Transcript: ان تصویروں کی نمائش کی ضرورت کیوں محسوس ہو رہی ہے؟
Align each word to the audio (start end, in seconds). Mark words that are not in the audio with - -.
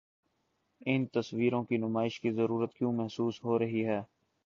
ان 0.81 1.05
تصویروں 1.13 1.63
کی 1.63 1.77
نمائش 1.77 2.19
کی 2.21 2.31
ضرورت 2.31 2.73
کیوں 2.73 2.93
محسوس 2.93 3.43
ہو 3.43 3.59
رہی 3.59 3.85
ہے؟ 3.85 4.01